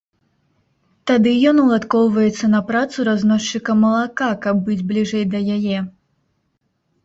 [1.11, 5.77] Тады ён уладкоўваецца на працу разносчыкам малака, каб быць бліжэй да яе.